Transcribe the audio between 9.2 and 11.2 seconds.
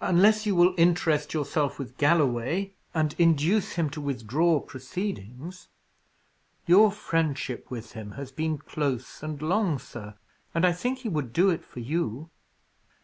and long, sir, and I think he